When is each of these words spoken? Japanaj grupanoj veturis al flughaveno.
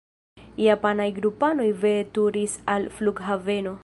Japanaj 0.67 1.07
grupanoj 1.17 1.67
veturis 1.83 2.57
al 2.77 2.89
flughaveno. 2.99 3.75